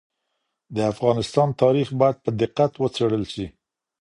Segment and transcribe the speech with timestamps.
[0.75, 3.45] د افغانستان تاریخ باید په دقت وڅېړل سي.